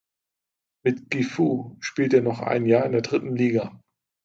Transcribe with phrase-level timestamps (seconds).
[0.83, 3.79] Mit Gifu spielt er noch ein Jahr in der dritten Liga.